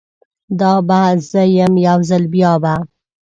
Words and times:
دا 0.59 0.73
به 0.87 1.01
زه 1.29 1.41
یم، 1.57 1.73
یو 1.87 1.99
ځل 2.09 2.23
بیا 2.33 2.53
به 2.63 2.73